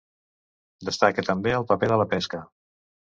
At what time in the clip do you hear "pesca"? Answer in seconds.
2.15-2.41